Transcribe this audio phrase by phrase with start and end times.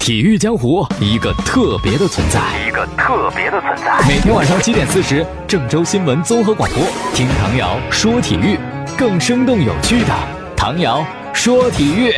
[0.00, 4.00] 体育江湖一个特别的存在，一个特别的存在。
[4.08, 6.82] 每天晚上七点四十，郑州新闻综合广播，
[7.14, 8.58] 听唐瑶说体育，
[8.96, 10.14] 更生动有趣的
[10.56, 12.14] 唐瑶说体育。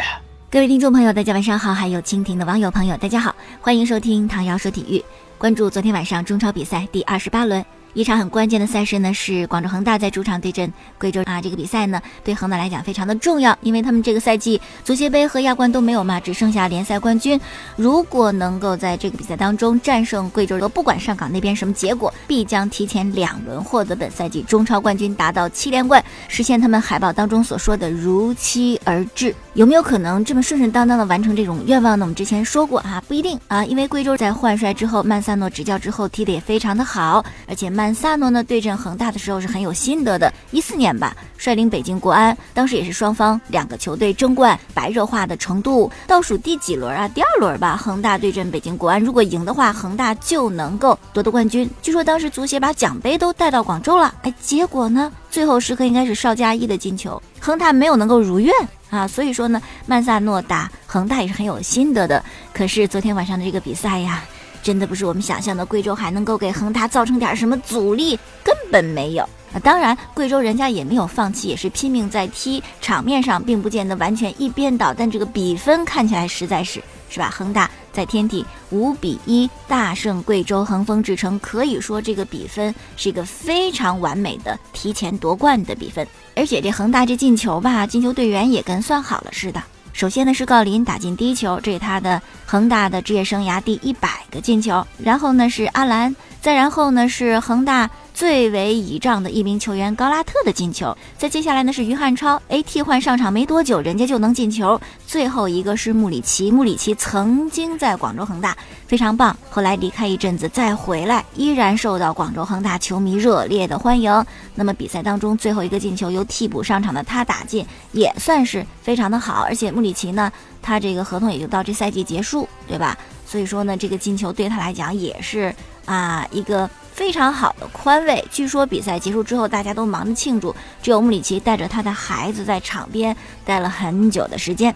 [0.49, 5.05] 各位听众朋友，大家晚上好，还有蜻蜓的网友朋友，大家好，欢迎收听唐瑶说体育，
[5.37, 7.65] 关注昨天晚上中超比赛第二十八轮。
[7.95, 11.43] 一场很关键的赛事呢，是广州恒大在主场对阵贵州啊。
[11.43, 17.39] 这个比赛呢，对恒大来讲非常的重要，因为他们这个赛季足协杯和亚冠都没有嘛，只剩下联赛冠军。
[17.77, 29.35] 如果能够在这个比赛当中战胜贵州，不管上港那边什么结果，必将提前两轮获得本赛季中超冠军，达到七连冠，实现他们海报当中所说的如期而至。
[29.53, 32.07] 有没有可能这么顺顺当当的完成这种愿望呢？
[32.07, 37.82] 我们之前说过啊，不一定啊，因为贵州在换帅之后，曼萨诺执教之后踢得也非常的好，而且曼。
[37.83, 47.09] 曼萨诺呢对阵恒大的时候是很有心得的，一四年吧，率领北京国安，当时也是双方两个球队争冠白热化的程度，倒数第几轮啊？
[47.09, 51.69] 第二轮吧，恒大对阵北京国安，如果赢的话，恒大就能够夺得冠军。
[51.83, 58.55] 据说当时足协把奖杯都带到广州了，哎，结果呢，最后时刻应该是邵佳一的进球，恒大没有能够如愿
[58.91, 59.09] 啊。
[59.09, 62.25] 所以说呢，曼萨诺打恒大也是很有心得的。
[62.55, 64.23] 可是昨天晚上的这个比赛呀。
[64.63, 69.29] 真的不是我们想象的，贵州还能够给恒大造成点什么阻力，根本没有。
[69.53, 77.29] 啊，当然，贵州人家也没有放弃，也是拼命在踢，场面上并不见得完全一边倒，但这个比分看起来实在是，是吧？
[77.29, 89.63] 恒大在天体五比一大胜贵州恒丰智诚，可以说这个比分是一个非常完美的提前夺冠的比分，而且这恒大这进球吧，进球队员也跟算好了似的。
[89.93, 94.85] 首先呢是郜林打进第一球，这是他的恒大的职业生涯第一百个进球。
[94.99, 97.89] 然后呢是阿兰，再然后呢是恒大。
[98.15, 104.81] 最为倚仗的一名球员高拉特的进球，在接下来呢是于汉超，哎，替换上场没多久，人家就能进球。
[105.07, 114.25] 最后一个是穆里奇，穆里奇曾经在广州恒大非常棒，后来离开一阵子再回来，依然受到广州恒大球迷热烈的欢迎。
[114.55, 119.43] 那么比赛当中最后一个进球由替补上场的他打进，也算是非常的好。
[119.43, 120.31] 而且穆里奇呢，
[120.61, 122.97] 他这个合同也就到这赛季结束，对吧？
[123.27, 125.55] 所以说呢，这个进球对他来讲也是
[125.87, 126.69] 啊一个。
[126.93, 128.25] 非常好的宽慰。
[128.31, 134.75] 据说比赛结束之后，大家都忙着庆祝，只有穆里奇带着他的孩子在场边待了很久的时间。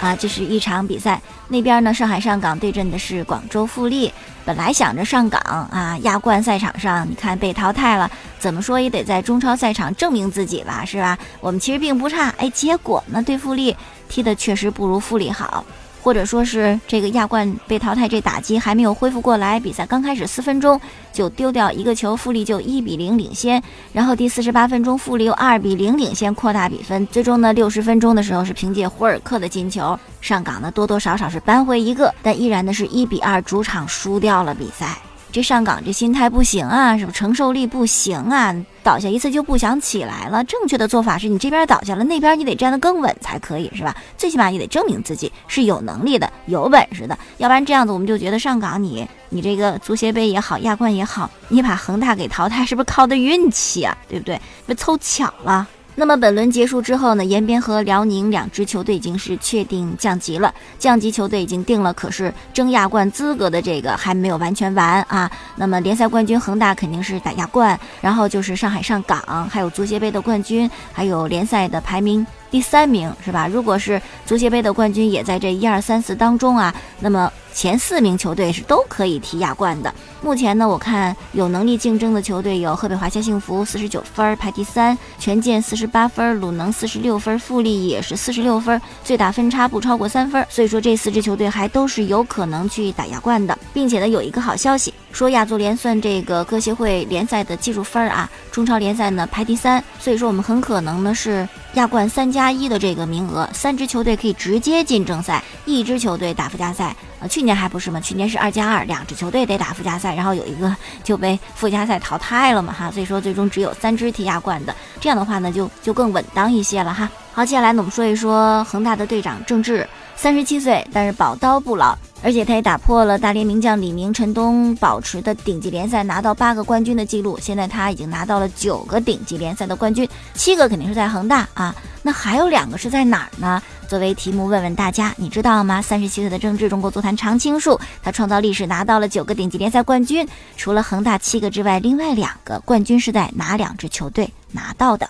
[0.00, 1.20] 啊，这是一场比赛。
[1.48, 4.12] 那边呢，上海上港对阵的是广州富力。
[4.44, 11.18] 本来想着上港啊，亚冠赛场上，你看被淘汰了，怎么说也得在中超赛场证明自己吧，是吧？
[11.40, 12.28] 我们其实并不差。
[12.36, 13.74] 哎，结果呢，对富力
[14.06, 15.64] 踢的确实不如富力好。
[16.04, 19.58] 或者说是这个亚冠被淘汰，这打击还没有恢复过来。
[19.58, 20.78] 比赛刚开始四分钟
[21.14, 23.62] 就丢掉一个球，富力就一比零领先。
[23.90, 27.06] 然后第四十八分钟，富力又二比零领先，扩大比分。
[27.06, 34.98] 最终呢，六十分钟的时候是凭借胡尔克的进球，上港呢多多少少是扳回一个，但依然呢是一比二主场输掉了比赛。
[35.34, 38.54] 这上港这心态不行啊，是不承受力不行啊？
[38.84, 40.44] 倒下一次就不想起来了。
[40.44, 43.96] 正确的做法是你这边倒下了，那边你得站得更稳才可以，是吧？
[44.16, 53.96] 最起码也得证明自己是有能力的、有本事的，要不然这样子我们就觉得上港你你这个足协杯也好，亚冠也好，你把恒大给淘汰是不是靠的运气啊？
[54.08, 54.40] 对不对？
[54.66, 55.66] 不凑巧了。
[55.96, 65.30] 那么本轮结束之后呢，延边和辽宁两支球队已经是确定降级了，降级球队已经定了，可是争亚冠资格的这个还没有完全完啊。
[65.54, 72.26] 那么联赛冠军恒大肯定是打亚冠，然后就是上海上港，还有足协杯的冠军，还有联赛的排名。
[72.54, 73.48] 第三名是吧？
[73.48, 79.92] 如果是足协杯的冠军也在这一二三四当中啊，那么前四名球队是都可以踢亚冠的。
[80.22, 90.46] 目前呢，我看有能力竞争的球队有河北华夏幸福四十九分排第三，权健四十八分，鲁能四十六分，富力也是四十六分，最大分差不超过三分。
[90.48, 101.48] 所以说这四支球队还都是有可能去打亚冠的，并且呢有一个好消息，说亚足联算这个各协会联赛的技术分啊，中超联赛呢排第三，所以说我们很可能呢是。
[101.74, 106.94] 亚冠三加一的这个名额，三支球队可以直接进正赛，一支球队打附加赛。
[107.20, 107.98] 呃，去年还不是吗？
[107.98, 112.90] 去年是二加二，两支球队得打附加赛，然后有一个就被附加赛淘汰了嘛，哈。
[112.90, 117.08] 所以说最终只有三支踢亚冠的，这样的话呢，就就更稳当一些了哈。
[117.32, 121.96] 好，接下来呢，我们说一说恒大的队长郑智，三十七岁，但是宝刀不老。
[122.22, 127.38] 而且他也打破了大连名将李明、陈东保持的顶级联赛拿到八个冠军的记录。
[127.38, 133.62] 现在他已经拿到了九个顶级联赛的冠军，七个肯定是在恒大啊，那还有两个是在哪儿呢？
[133.86, 135.82] 作为题目问问大家，你知道吗？
[135.82, 140.26] 三十七岁的郑智，中国足坛常青树，他创造历史拿到了九个顶级联赛冠军，
[140.56, 145.06] 除了恒大七个之外，另外两个冠军是在哪两支球队拿到的？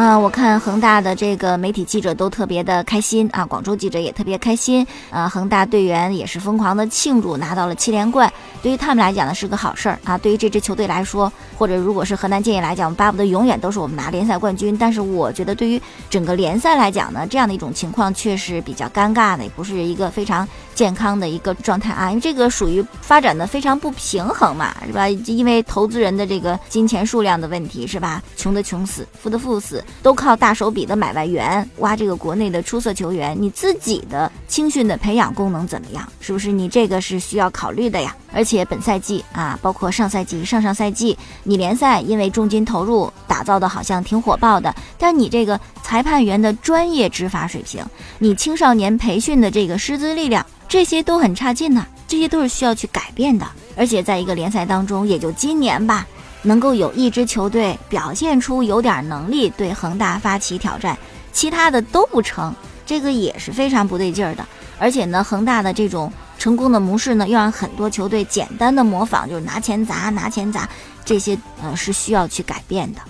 [0.00, 4.86] 嗯，我看恒大的这个媒体记者都特别的开心啊，广州记者也特别开心。
[5.10, 10.16] 呃，恒大队员也是疯狂的庆祝拿到了七连冠，对于他们来讲呢是个好事儿啊。
[10.16, 14.78] 对于这支球队来说，或者如果是河南建业来讲，巴不得永远都是我们拿联赛冠军。
[14.78, 20.46] 但是我觉得对于整个联赛来讲呢，这样的一种情况确实比较尴尬的，也不是一个非常
[20.76, 22.08] 健康的一个状态啊。
[22.10, 25.08] 因为这个属于发展的非常不平衡嘛，是吧？
[25.08, 28.22] 因为投资人的这个金钱数量的问题，是吧？
[28.36, 29.84] 穷的穷死，富的富死。
[30.02, 36.06] 都靠大手笔的买外援，挖这个国内的出色球员，你自己的青训的培养功能怎么样？
[36.20, 38.14] 是不是你这个是需要考虑的呀？
[38.32, 47.84] 而且本赛季啊，包括上赛季、上上赛季，你联赛因为重金投入打造的好像挺火爆的，但你这个裁判员的专业执法水平，
[48.18, 53.46] 你青少年培训的这个师资力量，这些都很差劲呐，这些都是需要去改变的。
[53.76, 56.06] 而且在一个联赛当中，也就今年吧。
[56.42, 60.96] 能够有一支球队表现出有点能力对恒大发起挑战，
[61.32, 62.54] 其他的都不成，
[62.86, 64.46] 这个也是非常不对劲儿的。
[64.78, 70.68] 而且呢，恒大的这种成功的模式呢，又让很多球队简单的模仿，就是拿钱砸，拿钱砸，
[71.04, 73.00] 这些呃是需要去改变的。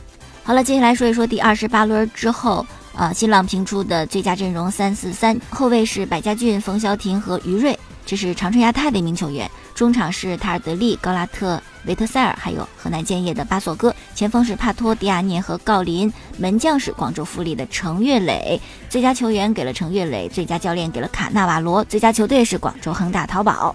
[0.43, 2.65] 好了，接下来说一说第二十八轮之后，
[2.97, 9.49] 呃，新浪评出的最佳阵容三四三，后卫是百家俊、冯潇霆和于睿，这是长春亚泰的一名球员。
[9.75, 18.61] 中场是塔尔德利、高拉特、维特塞尔，还有河南建业的巴索戈；前锋是帕托、迪亚涅和郜林；门将是广州富力的程岳磊。
[18.89, 23.75] 最佳球员给了程岳磊，最佳教练给了卡纳瓦罗，最佳球队是广州恒大淘宝。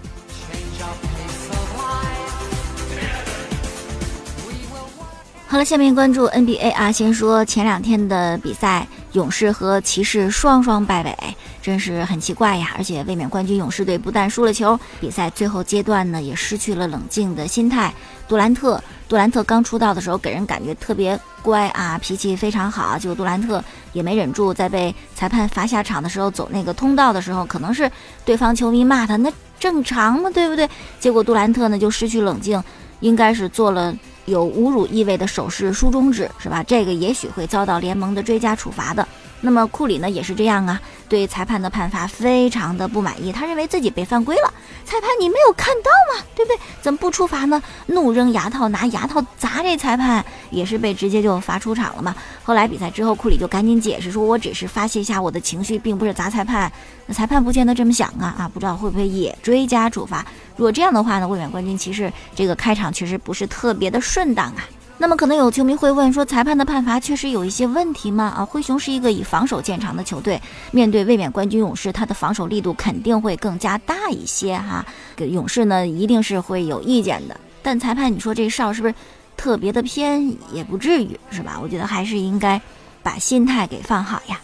[5.46, 11.16] 好了，下面关注 NBA 啊，先说前两天的比赛，勇士和骑士双双败北。
[11.64, 12.72] 真是很奇怪呀！
[12.76, 17.90] 而且卫冕冠军勇士队不但输了球，比赛最后阶段呢也失去了冷静的心态。
[18.28, 18.78] 杜兰特，
[19.08, 22.98] 杜兰特刚出道的时候给人感觉特别乖啊，脾气非常好。
[22.98, 23.64] 结果杜兰特
[23.94, 27.90] 也没忍住，在被裁判罚下场的时候走那个通道的时候，可能是
[28.26, 30.68] 对方球迷骂他，那正常嘛，对不对？
[31.00, 32.62] 结果杜兰特呢就失去冷静，
[33.00, 33.96] 应该是做了
[34.26, 36.62] 有侮辱意味的手势，竖中指是吧？
[36.62, 39.08] 这个也许会遭到联盟的追加处罚的。
[39.44, 44.52] 那么库里呢也是这样啊，对裁判的判罚非常的不满意，他认为自己被犯规了，
[44.86, 46.24] 裁判你没有看到吗？
[46.34, 46.58] 对不对？
[46.80, 47.62] 怎么不处罚呢？
[47.88, 52.16] 怒扔牙套，拿牙套砸这裁判，也是被直接就罚出场了嘛。
[52.42, 56.72] 后来比赛之后，库里就赶紧解释说，我只是发泄一下我的情绪，并不是砸裁判。
[57.04, 60.24] 那裁判不见得这么想啊啊，不知道会不会也追加处罚？
[60.56, 64.64] 如果这样的话呢，卫冕冠军骑士这个开场确实不是特别的顺当啊。
[64.96, 68.32] 那么可能有球迷会问说，裁判的判罚确实有一些问题吗？
[68.38, 74.86] 啊，灰熊是一个以防守见长的球队，面对卫冕冠军勇士，他的防守力度肯定会更加大一些哈。
[75.16, 77.36] 给勇士呢，一定是会有意见的。
[77.60, 78.94] 但裁判，你说这哨是不是
[79.36, 80.32] 特别的偏？
[80.52, 81.58] 也不至于是吧？
[81.60, 82.60] 我觉得还是应该
[83.02, 84.40] 把心态给放好呀。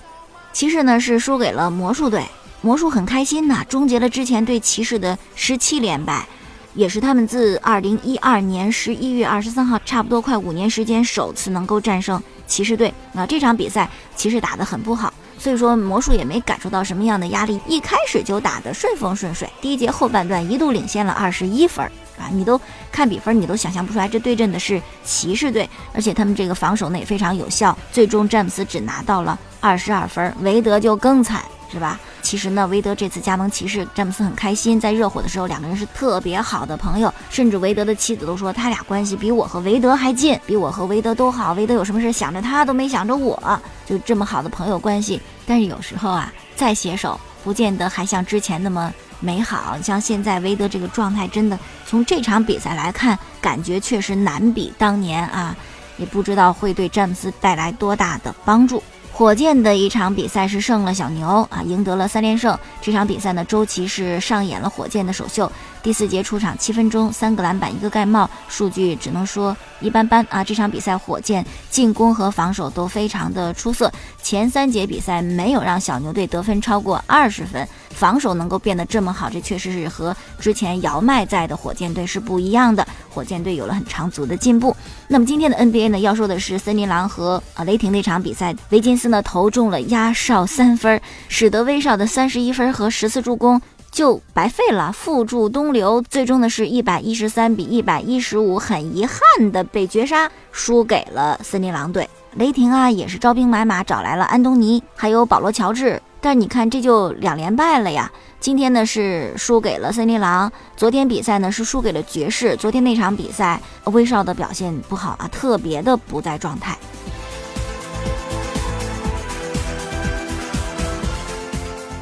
[0.52, 2.24] 骑士呢是输给了魔术队，
[2.60, 6.26] 魔术很开心呐，终结了之前对骑士的十七连败。
[6.74, 12.92] 也是他们自二零一二年十一月二十三号，差不多快五年时间，首次能够战胜骑士队。
[13.12, 19.50] 那这场比赛骑士打得很不好，所以说魔术也没感受到什么样的压力，一开始就打得顺风顺水。
[19.60, 21.84] 第一节后半段一度领先了二十一分，
[22.16, 22.60] 啊，你都
[22.92, 31.42] 看比分，你都想象不出来这对阵的是骑士队，而且他们这个防守呢也非常有效，最终詹姆斯只拿到了二十二分，韦德就更惨，
[31.72, 31.98] 是吧？
[32.22, 34.80] 其实呢，韦德这次加盟骑士，詹姆斯很开心。
[34.80, 41.52] 在热火的时候，两个人是特别好的朋友，甚至韦德的妻子都说他俩关系比我和韦德还近，比我和韦德都好。
[41.54, 45.20] 韦德有什么事想着他，都没想着我，就这么好的朋友关系。
[45.46, 49.76] 但是有时候啊，再携手，不见得还像之前那么美好。
[49.82, 55.56] 像现在韦德这个状态，真的从这场比赛来看，感觉确实难比当年啊，
[55.96, 58.82] 也不知道会对詹姆斯带来多大的帮助。
[59.20, 62.58] 火箭的一场比赛是胜了小牛啊，赢得了三连胜。
[62.80, 65.52] 这场比赛呢，周琦是上演了火箭的首秀。
[65.82, 70.44] 第四节出场七分钟，三个篮板，一个盖帽，数据只能说一般般啊。
[70.44, 73.90] 这场比赛火箭进攻和防守都非常的出色，
[74.22, 82.86] 前三节比赛没有让小牛队得分超过二十分，防守能够变得这么好，这确实是和之前姚麦在的火箭队是不一样的。
[83.08, 84.76] 火箭队有了很长足的进步。
[85.08, 93.60] 那么今天的 NBA 呢，要说的是森林狼和啊雷霆那场比赛，维金斯呢投中了压哨三分，使得威少的三十一分和十次助攻。
[93.90, 102.08] 就白费了，负助东流，最终呢是一百一十三比一百一十五，很遗憾的被绝杀，输给了森林狼队。
[102.36, 108.10] 雷霆啊也是招兵买马，找来了安东尼，还有保罗乔治，但你看这就两连败了呀。
[108.38, 112.56] 今天呢是输给了森林狼，昨天比赛呢是输给了爵士。
[112.56, 116.78] 昨天那场比赛威少的表现不好啊，特别的不在状态。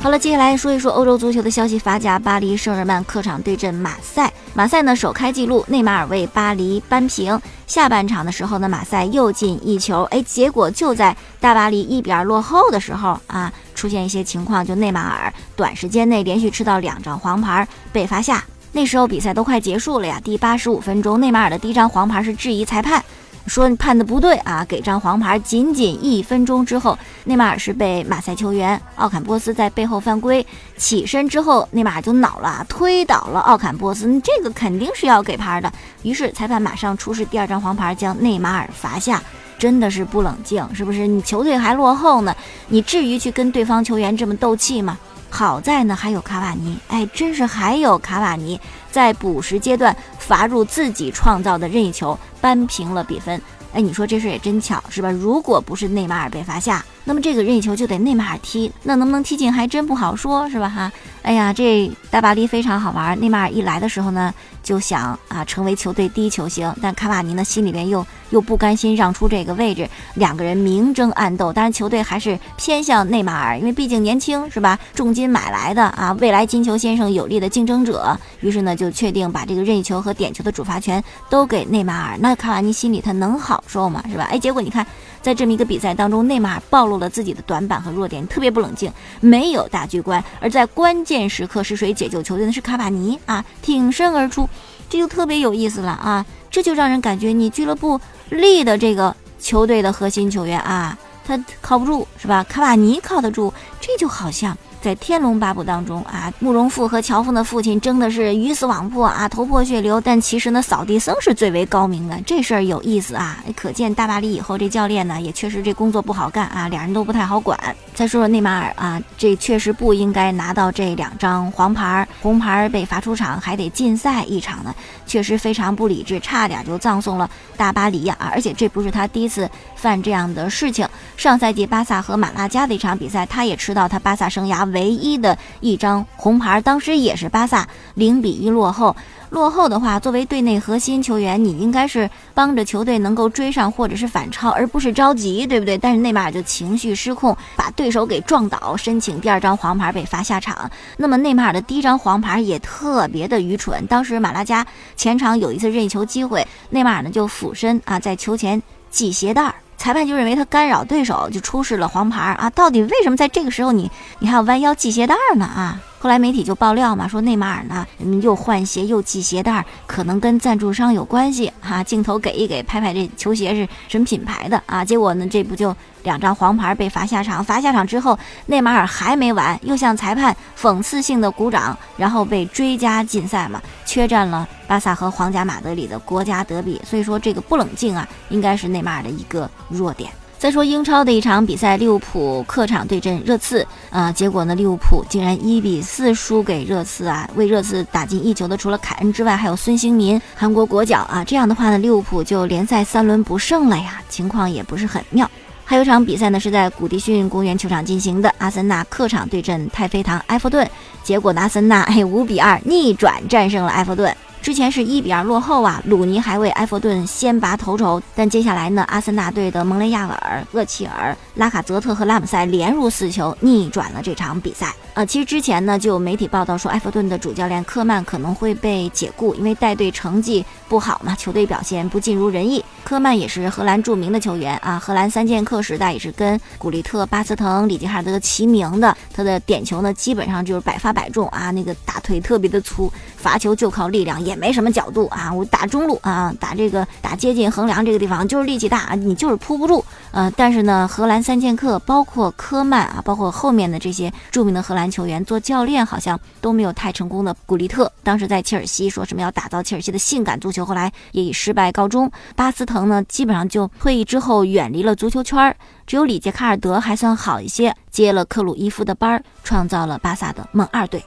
[0.00, 1.76] 好了，接下来说一说欧洲足球的消息。
[1.76, 7.38] 法甲巴黎圣日曼客场对阵马赛，马赛呢首开纪录，内马尔为巴黎扳平。
[7.66, 18.44] 下半场的时候呢，马赛又进一球，哎，结果就在大巴黎一比二落后的时候啊，出现一些情况，就内马尔短时间内连续吃到两张黄牌被罚下。
[18.70, 23.04] 那时候比赛都快结束了呀，第八十五分钟，内马尔的第一张黄牌是质疑裁判。
[23.48, 25.38] 说判的不对啊，给张黄牌。
[25.38, 35.72] 仅仅一分钟之后，内马尔是被马赛球员奥坎波斯在背后犯规，起身之后，内马尔就恼了，推倒了奥坎波斯，这个肯定是要给牌的。
[36.02, 39.22] 于是裁判马上出示第二张黄牌，将内马尔罚下。
[39.58, 41.04] 真的是不冷静，是不是？
[41.04, 42.32] 你球队还落后呢，
[42.68, 44.96] 你至于去跟对方球员这么斗气吗？
[45.30, 53.40] 好在呢，还有卡瓦尼，哎，真是还有卡瓦尼在补时阶段罚入自己创造的任意球，扳平了比分。
[53.74, 55.10] 哎，你说这事也真巧，是吧？
[55.10, 60.68] 如果不是内马尔被罚下，那么这个任意球就得内马尔踢，那能不能踢进还真不好说，是吧？
[60.68, 60.90] 哈。
[61.28, 63.20] 哎呀，这大巴黎非常好玩。
[63.20, 64.32] 内马尔一来的时候呢，
[64.62, 71.52] 就想啊成为球队第一球星，但卡瓦尼呢心里边又又不甘心让出这个位置，两个人明争暗斗。
[71.52, 74.78] 当然球队还是偏向内马尔，因为毕竟年轻是吧？
[74.94, 78.18] 重金买来的啊，未来金球先生有力的竞争者。
[78.40, 82.16] 于是呢就确定把这个任意球和点球的主罚权都给内马尔。
[82.20, 84.02] 那卡瓦尼心里他能好受吗？
[84.10, 84.26] 是吧？
[84.30, 84.86] 哎，结果你看。
[85.20, 90.22] 在这么一个比赛当中，内马尔暴露了自己的短板和弱点，特别不冷静，没有大局观。
[90.40, 94.48] 而在关键时刻是谁解救球队呢是卡瓦尼啊，挺身而出，
[94.88, 96.24] 这就特别有意思了啊！
[96.50, 100.96] 这就让人感觉你俱乐部立的这个球队的核心球员啊，
[101.26, 102.42] 他靠不住是吧？
[102.44, 104.56] 卡瓦尼靠得住，这就好像。
[104.80, 110.00] 在《天龙八部》当中啊，慕容复和乔峰的父亲争的是鱼死网破啊，头破血流。
[110.00, 113.42] 但其实呢，扫地僧是最为高明的，这事儿有意思啊。
[113.56, 117.58] 可见大巴黎以后这教练呢，也确实这工作不好干啊，俩人都不太好管。
[117.92, 124.72] 再说说内马尔啊，这确实不应该拿到这两张黄牌，红牌被罚出场，还得禁赛一场呢，
[125.06, 128.30] 确实非常不理智，差点就葬送了大巴黎啊！
[128.32, 134.67] 而且这不是他第一次犯这样的事情，上赛季巴萨和马拉加的一场比赛，他也吃到他巴萨生涯。
[134.68, 138.94] 唯一的一张红牌，当时也是巴萨零比一落后。
[139.30, 145.76] 落后的话，作为队内核心球员，你应该是帮着球队能够追上或者是反超，而不是着急，对不对？
[145.76, 150.70] 但是内马尔就情绪失控，把对手给撞倒，申请第二张黄牌被罚下场。
[150.96, 153.86] 那么内马尔的第一张黄牌也特别的愚蠢。
[153.86, 159.54] 当时马拉加前场有一次任意球机会，内马尔呢就俯身啊，在球前系鞋带儿。
[159.88, 162.50] 裁判就认为他干扰对手，就出示了黄牌啊！
[162.50, 165.80] 到底为什么在这个时候你你还要弯腰系鞋带呢啊？
[166.00, 167.84] 后来媒体就爆料嘛，说内马尔呢，
[168.22, 171.82] 又换鞋又系鞋带，可能跟赞助商有关系哈。
[171.82, 174.84] 镜头给一给，拍拍这球鞋是什么品牌的啊？
[174.84, 175.74] 结果呢，这不就
[176.04, 177.42] 两张黄牌被罚下场？
[177.42, 186.80] 罚下场之后，内马尔还没完，又向裁判讽刺性的鼓掌，然后被追加禁赛嘛，缺战了巴萨和皇家马德里的国家德比。
[186.84, 190.12] 所以说这个不冷静啊，应该是内马尔的一个弱点。
[190.38, 197.28] 再说英超的一场比赛，利物浦客场对阵热刺，啊，结果呢，利物浦竟然一比四输给热刺啊！
[197.34, 201.24] 为热刺打进一球的除了凯恩之外，还有孙兴民，韩国国脚啊！
[201.24, 205.28] 这样的话呢，利物浦就联赛三轮不胜了呀，情况也不是很妙。
[205.64, 210.64] 还有场比赛呢，是在古迪逊公园球场进行的，阿森纳客场对阵太妃堂埃弗顿，
[211.02, 214.16] 结果呢，阿森纳哎五比二逆转战胜了埃弗顿。
[214.40, 224.74] 之前是一比二落后啊，鲁尼还为埃弗顿先拔头筹，但接下来呢，阿森纳队的蒙雷亚尔、厄齐尔、拉卡泽特和拉姆塞连入四球，逆转了这场比赛。
[224.94, 232.64] 呃，其实之前呢，就有媒体报道说，埃弗顿的主教练科曼可能会被解雇，因为带队成绩不好嘛，球队表现不尽如人意。
[232.82, 238.96] 科曼也是荷兰著名的球员啊，荷兰三剑客时代也是跟古利特、巴斯滕、里吉哈德齐名的。
[239.12, 245.32] 他的点球呢，基本上就是百发百中啊，那个大腿特别的粗，罚球就靠力量，也没什么角度啊。
[245.32, 249.84] 我打中路啊，打这个打接近横梁这个地方，就是力气大，你就是扑不住。
[250.12, 257.34] 呃，但是呢，荷兰三剑客包括科曼啊，包括后面的这些著名的荷兰球员做教练，好像都没有太成功的。
[257.46, 262.10] 古利特当时在切尔西说什么要打造切尔西的性感足球，后来也以失败告终。
[262.36, 265.56] 巴斯滕呢，基本上就退役之后远离了足球圈儿，
[265.86, 271.02] 只有里杰卡尔德还算好一些，接了克鲁伊夫的班儿，创造了巴萨的梦二队。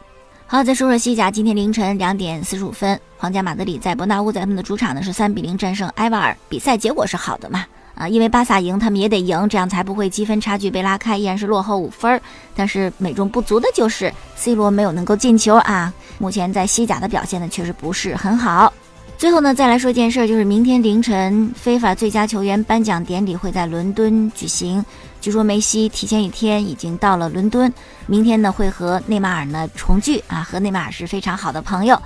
[0.52, 7.66] 好，再说说西甲，今天凌晨两点四十五分，皇家马德里在伯纳乌在他们的主场呢是三比零战胜埃瓦尔，比赛结果是好的嘛？
[7.96, 12.20] 啊，因为巴萨赢，他们也得赢，这样才不会积分差距被拉开，依然是落后五分。
[12.54, 15.94] 但是美中不足的就是 C 罗没有能够进球啊。
[16.18, 18.74] 目前在西甲的表现呢，确实不是很好。
[19.18, 24.84] 最后呢，再来说一件事，就是明天凌晨，非法最佳球员颁奖典礼会在伦敦举行。
[25.22, 27.72] 据说梅西提前一天已经到了伦敦，
[28.08, 32.02] 明天呢会和内马尔呢重聚啊，和内马尔是非常好的朋友。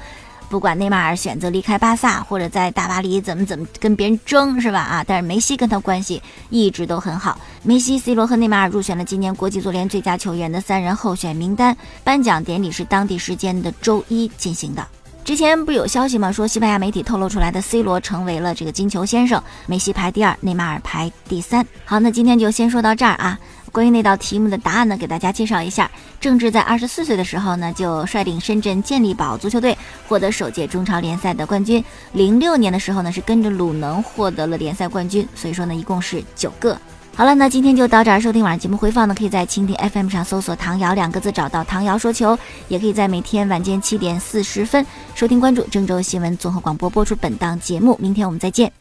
[0.49, 4.79] 不管内马尔选择离开巴萨，或者在大巴黎怎么怎么跟别人争，是吧？
[4.79, 7.39] 啊，但是梅西跟他关系一直都很好。
[7.63, 14.85] 梅西、C 罗和内马尔入选了今年国际足联最佳球员的三人候选名单，颁奖典礼是当地时间的周一进行的。
[15.25, 16.31] 之前不有消息吗？
[16.31, 21.65] 说西班牙媒体透露出来的 C 罗成为了这个金球先生，梅西排第二，内马尔排第三。
[21.83, 23.39] 好，那今天就先说到这儿啊。
[23.71, 25.89] 关于那道题目的答案呢，给大家介绍一下。
[26.21, 29.75] 郑智在二十四岁的时候呢，就率领深圳健力宝足球队
[30.07, 31.83] 获得首届中超联赛的冠军。
[32.13, 35.27] 零六年的时候呢，是跟着鲁能获得了联赛冠军。
[35.33, 36.79] 所以说呢，一共是九个。
[37.17, 38.19] 好了，那今天就到这儿。
[38.19, 47.97] 收听晚上节目回放呢，可以在蜻蜓 FM 上搜索“唐瑶”两个字，找到“唐瑶说球”，也可以在每天晚间七点四十分收听关注郑州新闻综合广播播出本档节目。
[48.01, 48.75] 明天我们再见。